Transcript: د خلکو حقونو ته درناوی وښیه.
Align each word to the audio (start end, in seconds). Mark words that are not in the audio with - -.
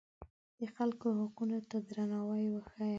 د 0.59 0.61
خلکو 0.75 1.07
حقونو 1.19 1.57
ته 1.69 1.77
درناوی 1.89 2.45
وښیه. 2.51 2.87